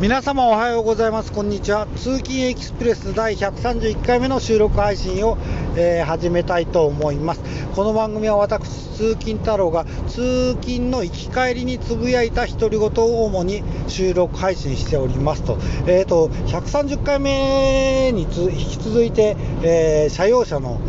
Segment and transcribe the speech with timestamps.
[0.00, 1.32] 皆様おはようございます。
[1.32, 1.88] こんにちは。
[1.96, 5.36] 通勤エキスプレス第131回目の収録配信を、
[5.76, 7.40] えー、始めたいと思います。
[7.74, 20.80] この番組は私通勤太郎が通勤の行き帰りにつぶやいた独り言を主に収録配信しておりますと,、えーと、130回目に引き続いて、えー、車用車の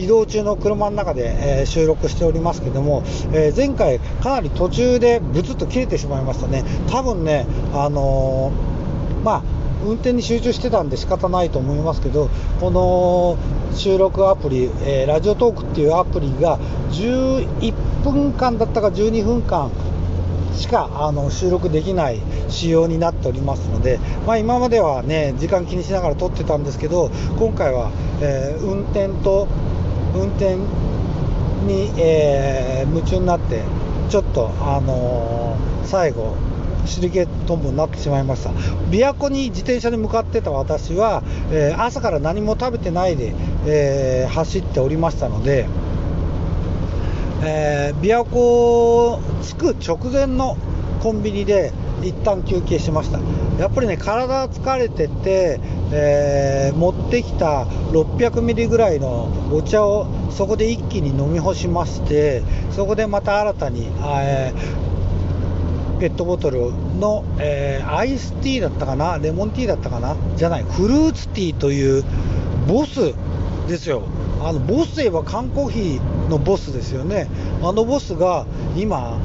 [0.00, 6.64] 移動中の車の中で、え、収録しておりますけども、え、前回かなり途中でブツッと切れてしまいましたね。
[6.90, 8.50] 多分ねあの、
[9.22, 9.42] まあ
[9.84, 12.28] 運転に集中してたんで仕方ないと思いますけど、
[12.60, 13.38] この
[13.74, 16.58] 収録アプリ、えー、ラジオトークっていうアプリが
[16.90, 17.72] 11
[18.04, 19.70] 分間だったか12分間
[20.54, 29.48] しかあの収録できない仕様になっておりますので、まあ、今まではね時間気にしながら撮ってたんですけど今回は、えー、運転と
[30.14, 30.56] 運転
[31.66, 33.62] に、えー、夢中になって、
[34.08, 36.34] ちょっと、あのー、最後、
[36.86, 38.50] シリケトンボになってしまいました。
[38.90, 43.34] 琵琶湖に自転車で向かってた私は、えー、朝から何も食べてないで、
[43.66, 45.68] えー、走っておりましたので、
[47.42, 50.56] えー、琵琶湖着く直前の
[51.00, 53.20] コンビニで一旦休憩しました。
[53.58, 55.60] やっぱりね体疲れてて、
[55.92, 63.88] えー、持っってきた600ミリぐらいのお茶をそこで一気に飲み干しましてそこでまた新たに、
[64.22, 64.52] え、
[65.98, 72.04] ペットボトルの、えー、アイスティーだったかなレモンティーだったかなじゃないフルーツティーという
[72.68, 73.12] ボス
[73.66, 74.04] ですよ
[74.40, 77.28] あのボスといえば缶コーヒーのボスですよね
[77.60, 79.18] あのボスが今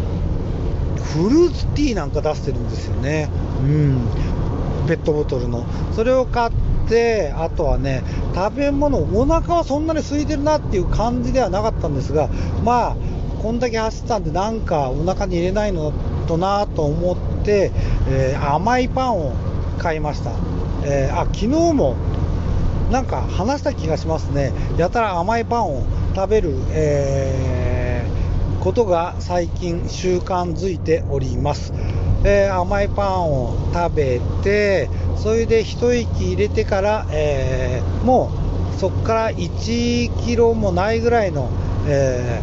[1.14, 3.30] フルーツティーなんか出してるんですよね。
[3.62, 4.08] うん。
[4.86, 5.66] ペットボトルの。
[5.94, 6.52] それを買っ
[6.88, 12.30] て、あとはね、食べ物、お腹はそんなに空いてるなっていう感じではなかったんですが、
[12.64, 12.96] まあ、
[13.42, 15.94] こんだけ走ったんで、なんかお腹に入れないの
[16.28, 17.72] となと思って、
[18.10, 19.34] えー、甘いパンを
[19.78, 20.32] 買いました。
[20.86, 21.96] えー、あ、昨日も
[22.92, 24.52] なんか話した気がしますね。
[24.78, 25.84] やたら甘いパンを
[26.16, 27.66] 食べる、えー
[28.66, 31.72] ことが最近習慣づいております。
[32.26, 38.32] えー、甘いパンを食べて、それで一息入れてから、えー、も
[38.76, 41.50] うそこから1キロもないぐらいの、
[41.88, 42.42] え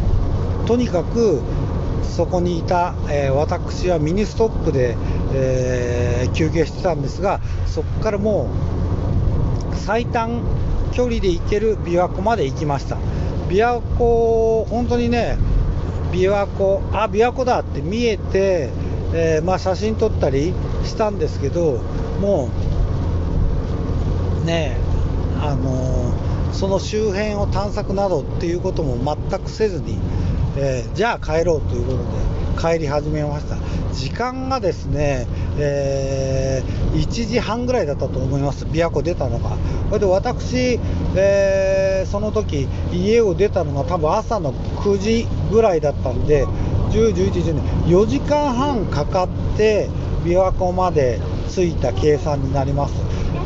[0.63, 1.41] ー、とにかく
[2.03, 4.95] そこにいた、え私はミニストップで、
[5.33, 8.49] え休憩してたんですが、そこからも
[9.71, 10.43] う最短
[10.91, 12.97] 距離で行ける琵琶湖まで行きました。
[13.47, 15.37] 琵琶湖、本当にね、
[16.11, 18.69] 琵琶湖あ琵琶湖だって見えて、
[19.13, 20.53] えー、まあ、写真撮ったり
[20.85, 21.81] したんですけど
[22.23, 22.49] も
[24.45, 24.77] ね
[25.41, 29.99] あの、その周辺を探索などっていうことも全くせずに、
[30.57, 33.57] えー、じゃあ帰ろうということで帰り始めました。
[33.93, 38.65] 時間がですね、えー、1時半ぐらいだったと思います。
[38.65, 39.57] 琵琶湖出たのが。
[39.89, 40.79] それで私、
[41.15, 46.45] えー、その時家を出たのが多分朝の9時ぐらいだったんで
[46.91, 47.51] 10、11時
[47.93, 49.89] 4時間半かかって
[50.23, 51.19] 琵琶湖まで
[51.53, 52.93] 着いた計算になります、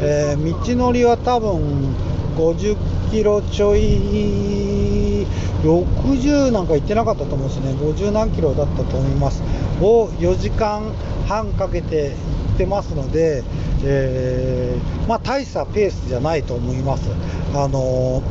[0.01, 1.95] えー、道のりは多分
[2.37, 2.77] 50
[3.11, 5.25] キロちょい
[5.63, 7.73] 60なんか行ってなかったと思うんですね。
[7.73, 9.41] 50何キロだったと思います。
[9.81, 10.93] を4時間
[11.27, 13.43] 半かけて行ってますので、
[13.83, 17.09] えー、まあ、大したペースじゃないと思います。
[17.53, 18.21] あの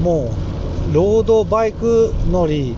[0.00, 0.30] も
[0.90, 2.74] うロードバイク乗り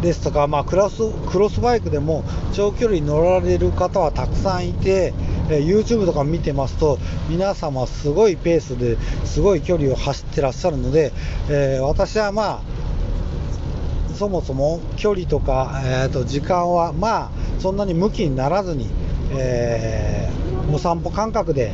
[0.00, 5.12] ですとか、まあ、クラスクロスバイクでも長距離乗られる方はたくさんいて、
[5.50, 6.98] えー、YouTube とか見てますと
[7.28, 11.12] 皆様すごいペースですごい距離を走ってらっしゃるので、
[11.48, 17.30] えー、私はまあそもそも距離とか、えー、と時間はまあ
[17.60, 18.88] そんなに向きにならずに、
[19.32, 21.72] えー、お散歩感覚で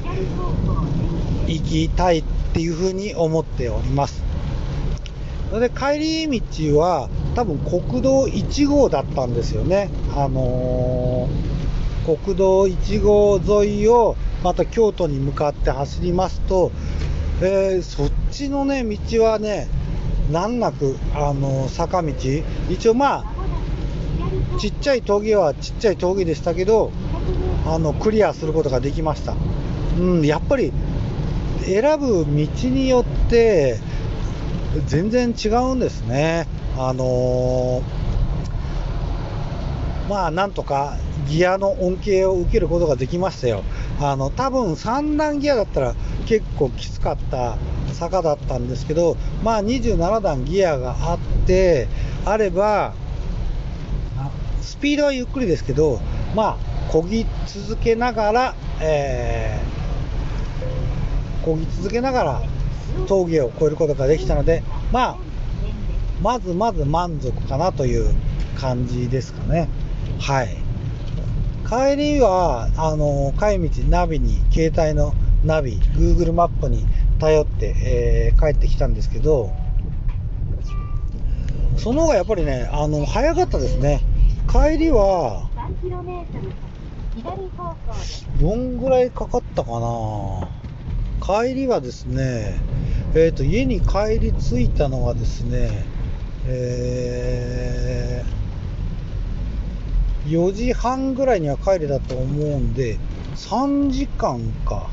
[1.46, 4.22] 行きたいっていうふうに思っております。
[5.52, 9.90] で帰り道は多分国道1号だったんですよね。
[10.14, 16.70] あのー、国道1号沿いをまた京都に向かって走りますと、
[17.40, 19.68] えー、そっちのね、道はね、
[20.30, 22.12] 難なく、あのー、坂道、
[22.70, 23.24] 一応まあ、
[24.58, 26.92] ちっちゃい峠はちっちゃい峠でしたけど、
[27.66, 29.34] あのクリアすることができました。
[29.98, 30.72] うん、やっぱり
[31.62, 33.78] 選ぶ道によって
[34.86, 36.46] 全然違うんですね。
[36.76, 37.82] あの、
[40.08, 40.96] まあなんとか
[41.28, 43.64] ギアの恩恵を受けることができましたよ。
[44.00, 45.94] あの多分3段ギアだったら
[46.26, 47.56] 結構きつかった
[47.92, 51.88] 坂だったんですけど、まあ27段ギアがあって
[52.24, 52.94] あれば
[54.64, 56.00] スピードはゆっくりですけど、
[56.34, 62.42] まあ、漕ぎ続けながら、えー、漕ぎ続けながら
[63.06, 65.18] 峠を越えることができたので、まあ、
[66.24, 68.14] まずまず満足かなという
[68.58, 69.68] 感じですかね。
[70.18, 70.56] はい。
[71.68, 75.12] 帰りは、あの、帰り道、ナビに、携帯の
[75.44, 76.86] ナビ、Google マップに
[77.18, 79.52] 頼って、えー、帰ってきたんですけど、
[81.76, 84.00] その方がやっぱりね、あの、早かったですね。
[84.50, 85.50] 帰りは、
[88.40, 90.48] どんぐらいかかったかな
[91.20, 92.58] 帰りはですね、
[93.14, 95.92] えっ、ー、と、家に帰り着いたのはですね、
[96.46, 102.98] えー、4時半ぐらいには帰れたと思うんで、
[103.36, 104.88] 3時間か。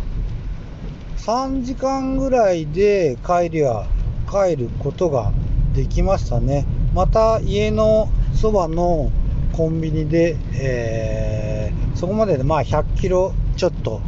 [1.18, 3.86] 3時間ぐらいで帰りは
[4.30, 5.31] 帰ることが
[5.74, 6.65] できましたね。
[6.94, 9.12] また家のそばの
[9.54, 14.01] コンビニで、えー、そこまででまあ100キロちょっと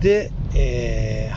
[0.00, 1.30] で、え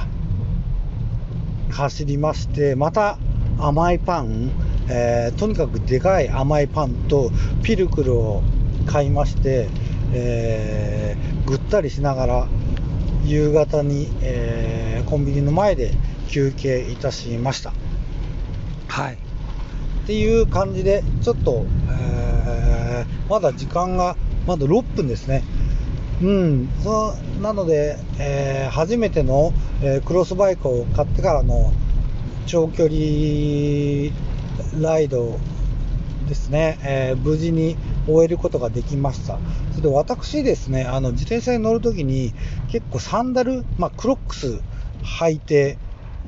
[1.69, 3.17] ー、走りまして、また
[3.59, 4.51] 甘いパン、
[4.93, 7.31] えー、とにかくでかい甘いパンと
[7.63, 8.43] ピルクルを
[8.85, 9.69] 買いまして、
[10.13, 12.47] えー、ぐったりしながら
[13.23, 15.91] 夕方に、えー、コンビニの前で
[16.27, 17.71] 休憩いたしました。
[18.87, 19.13] はい。
[19.13, 19.17] っ
[20.07, 25.43] ていう感じで、ちょっと、えー、まだ時間が、まだ6分ですね。
[26.21, 31.71] うん、そうなので、えー、初めての、えー、クロスバイクを買ってからの
[32.45, 34.11] 長距離
[34.79, 35.37] ライド
[36.27, 37.75] ですね、えー、無事に
[38.07, 39.39] 終えることができました。
[39.71, 42.33] それで私ですね、あの自転車に乗るときに
[42.71, 44.61] 結構サンダル、まあ、クロックス
[45.19, 45.77] 履いて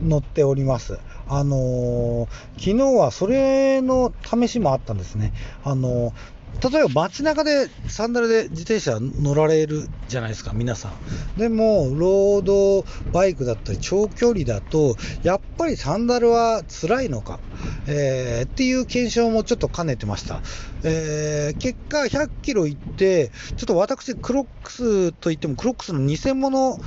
[0.01, 0.99] 乗っております。
[1.27, 2.27] あのー、
[2.57, 5.33] 昨日はそれの試しもあったんですね。
[5.63, 6.13] あのー、
[6.61, 10.89] 例えば街中でサンダルで自転車乗られるじゃないですか、皆さ
[11.35, 11.39] ん。
[11.39, 17.39] でも、ロードバイクだったり長距離だと、やっぱりサンダルは辛いのか、
[17.87, 20.41] えー、っていう検証もちょっと兼ねてました。
[20.83, 26.79] えー、結果100キロ行って、ちょっと私、クロックスといっても、クロックスの偽物、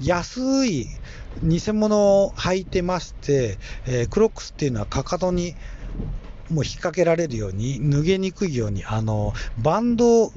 [0.00, 0.88] 安い
[1.42, 5.54] 偽物を履いてまして、えー、クロックスっていうのはかかとに
[6.50, 10.32] もう引っ掛けられるように、脱げにくいように、あの、バンド、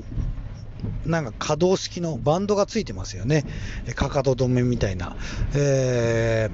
[1.05, 3.45] なんか可動式のバンドがついてますよね。
[3.95, 5.15] かかと止めみたいな。
[5.55, 6.49] え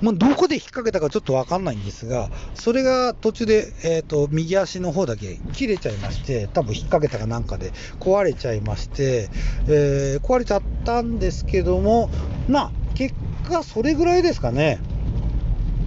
[0.00, 9.30] ー、もうどこで引っ掛けたかちょっとわかんないんですが、それが途中で、えっ、ー、と、右足の方だけ切れちゃいまして、多分引っ掛けたかなんかで壊れちゃいまして、
[9.66, 12.10] えー、壊れちゃったんですけども、
[12.48, 13.14] まあ、結
[13.48, 14.78] 果それぐらいですかね。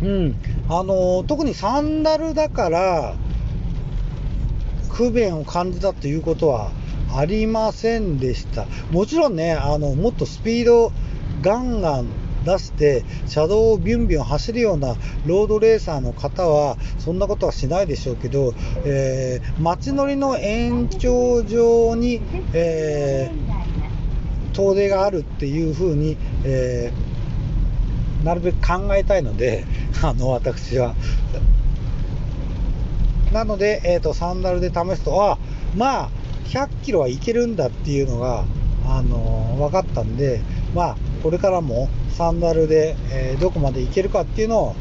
[0.01, 0.35] うん、
[0.69, 3.15] あの特にサンダルだから
[4.91, 6.71] 不便を感じたということは
[7.15, 8.65] ありませんでした。
[8.91, 10.91] もちろんね、あのもっとスピード
[11.41, 12.07] ガンガン
[12.45, 14.95] 出して車道をビュンビュン走るような
[15.25, 18.53] ロードレーサーの方はそんなことはしないでしょうけど、
[18.85, 22.21] えー、街乗りの延長上に、
[22.53, 27.16] えー、遠出があるっていうふうに、えー
[28.27, 29.63] なるべく考えたいので、
[30.03, 30.95] あの、私は。
[33.31, 35.37] なので、えっ、ー、と、サンダルで試すと、あ、
[35.77, 36.09] まあ、
[36.49, 38.43] 100キロはいけるんだっていうのが、
[38.85, 40.41] あのー、分かったんで、
[40.75, 44.75] まあ、これからもサンダルで、えー、どこまでいけるかっていうのを、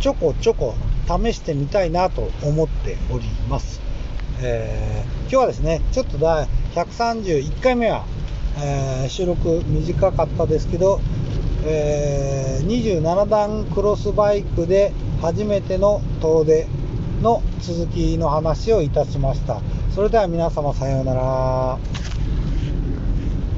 [0.00, 0.74] ちょこちょこ
[1.06, 3.80] 試してみたいなと思っております。
[4.40, 8.04] えー、今日はですね、ちょっとだ、131回目は、
[8.58, 11.00] えー、収録短かったですけど、
[11.64, 16.66] えー、27段クロスバイクで初めての遠出
[17.22, 19.60] の続きの話をいたしました。
[19.94, 21.78] それでは皆様さようなら。